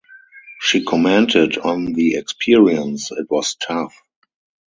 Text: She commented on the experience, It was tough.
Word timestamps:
She 0.59 0.83
commented 0.83 1.59
on 1.59 1.93
the 1.93 2.15
experience, 2.15 3.11
It 3.11 3.29
was 3.29 3.53
tough. 3.53 3.95